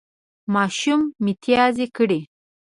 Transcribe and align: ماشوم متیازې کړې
ماشوم 0.53 1.01
متیازې 1.23 1.85
کړې 1.95 2.19